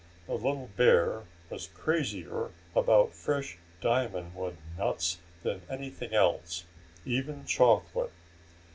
[0.25, 6.65] The little bear was crazier about fresh diamond wood nuts than anything else,
[7.05, 8.09] even chocolate.